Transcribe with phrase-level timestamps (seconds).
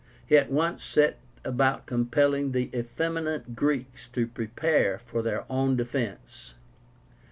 [0.25, 6.55] He at once set about compelling the effeminate Greeks to prepare for their own defence.